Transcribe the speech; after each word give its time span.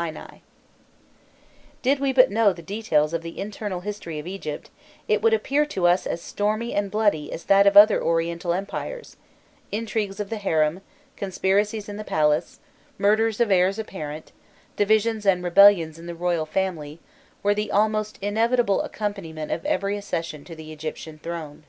jpg 0.00 0.12
The 0.14 0.18
Island 0.18 0.28
and 0.32 0.34
Temple 0.34 0.42
of 0.42 0.94
Philæ] 0.94 1.82
Did 1.82 2.00
we 2.00 2.12
but 2.14 2.30
know 2.30 2.52
the 2.54 2.62
details 2.62 3.12
of 3.12 3.20
the 3.20 3.38
internal 3.38 3.80
history 3.80 4.18
of 4.18 4.26
Egypt, 4.26 4.70
it 5.08 5.20
would 5.20 5.34
appear 5.34 5.66
to 5.66 5.86
us 5.86 6.06
as 6.06 6.22
stormy 6.22 6.72
and 6.72 6.86
as 6.86 6.90
bloody 6.90 7.30
as 7.30 7.44
that 7.44 7.66
of 7.66 7.76
other 7.76 8.02
Oriental 8.02 8.54
empires: 8.54 9.18
intrigues 9.70 10.18
of 10.18 10.30
the 10.30 10.38
harem, 10.38 10.80
conspiracies 11.18 11.86
in 11.86 11.98
the 11.98 12.04
palace, 12.04 12.60
murders 12.96 13.40
of 13.40 13.50
heirs 13.50 13.78
apparent, 13.78 14.32
divisions 14.74 15.26
and 15.26 15.44
rebellions 15.44 15.98
in 15.98 16.06
the 16.06 16.14
royal 16.14 16.46
family, 16.46 16.98
were 17.42 17.52
the 17.52 17.70
almost 17.70 18.18
inevitable 18.22 18.80
accompaniment 18.80 19.52
of 19.52 19.66
every 19.66 19.98
accession 19.98 20.44
to 20.46 20.54
the 20.56 20.72
Egyptian 20.72 21.18
throne. 21.18 21.64